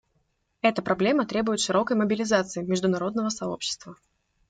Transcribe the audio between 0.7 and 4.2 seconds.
проблема требует широкой мобилизации международного сообщества.